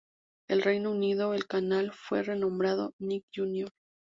En 0.47 0.63
Reino 0.63 0.89
Unido 0.89 1.35
el 1.35 1.45
canal 1.45 1.91
fue 1.93 2.23
re-nombrado 2.23 2.95
"Nick 2.97 3.23
Jr. 3.35 3.69